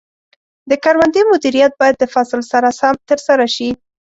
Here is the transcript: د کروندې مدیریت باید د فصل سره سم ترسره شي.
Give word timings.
د 0.69 0.71
کروندې 0.83 1.21
مدیریت 1.31 1.73
باید 1.81 1.95
د 1.99 2.03
فصل 2.13 2.41
سره 2.51 2.67
سم 2.79 2.95
ترسره 3.09 3.47
شي. 3.55 3.69